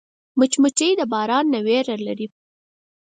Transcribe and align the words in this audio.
مچمچۍ 0.37 0.91
د 0.97 1.01
باران 1.13 1.45
نه 1.53 1.59
ویره 1.65 1.95
لري 2.07 2.27